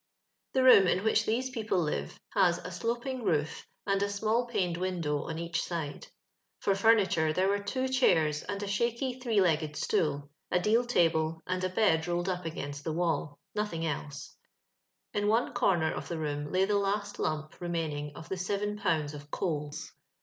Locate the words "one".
15.27-15.53